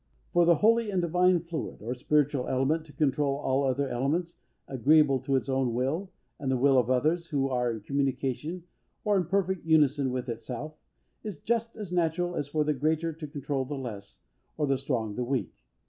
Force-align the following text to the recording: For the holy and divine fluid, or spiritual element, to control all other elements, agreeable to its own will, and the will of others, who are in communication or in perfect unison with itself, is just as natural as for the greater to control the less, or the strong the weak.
For 0.33 0.45
the 0.45 0.55
holy 0.55 0.89
and 0.89 0.99
divine 0.99 1.41
fluid, 1.41 1.79
or 1.83 1.93
spiritual 1.93 2.47
element, 2.47 2.85
to 2.85 2.91
control 2.91 3.37
all 3.37 3.63
other 3.63 3.87
elements, 3.87 4.37
agreeable 4.67 5.19
to 5.19 5.35
its 5.35 5.47
own 5.47 5.75
will, 5.75 6.09
and 6.39 6.51
the 6.51 6.57
will 6.57 6.79
of 6.79 6.89
others, 6.89 7.27
who 7.27 7.49
are 7.49 7.69
in 7.69 7.81
communication 7.81 8.63
or 9.03 9.15
in 9.15 9.25
perfect 9.25 9.63
unison 9.63 10.09
with 10.09 10.27
itself, 10.27 10.73
is 11.23 11.37
just 11.37 11.77
as 11.77 11.93
natural 11.93 12.35
as 12.35 12.47
for 12.47 12.63
the 12.63 12.73
greater 12.73 13.13
to 13.13 13.27
control 13.27 13.63
the 13.63 13.77
less, 13.77 14.17
or 14.57 14.65
the 14.65 14.75
strong 14.79 15.13
the 15.13 15.23
weak. 15.23 15.53